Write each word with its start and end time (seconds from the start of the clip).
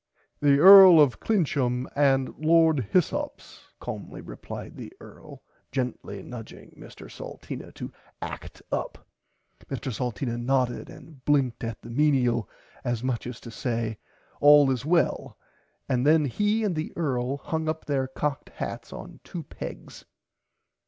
The 0.39 0.57
Earl 0.57 0.99
of 0.99 1.19
Clincham 1.19 1.85
and 1.95 2.29
Lord 2.35 2.87
Hyssops 2.89 3.67
calmly 3.79 4.19
replied 4.19 4.75
the 4.75 4.91
earl 4.99 5.43
gently 5.71 6.23
nudging 6.23 6.71
Mr 6.75 7.05
Salteena 7.07 7.71
to 7.75 7.91
act 8.19 8.63
up. 8.71 9.05
Mr 9.67 9.93
Salteena 9.93 10.39
nodded 10.39 10.89
and 10.89 11.23
blinked 11.23 11.63
at 11.63 11.83
the 11.83 11.91
menial 11.91 12.49
as 12.83 13.03
much 13.03 13.27
as 13.27 13.39
to 13.41 13.51
say 13.51 13.99
all 14.39 14.71
is 14.71 14.83
well 14.83 15.37
and 15.87 16.03
then 16.03 16.25
he 16.25 16.63
and 16.63 16.75
the 16.75 16.91
earl 16.95 17.37
hung 17.37 17.69
up 17.69 17.85
their 17.85 18.07
cocked 18.07 18.49
hats 18.55 18.91
on 18.91 19.19
two 19.23 19.43
pegs. 19.43 20.05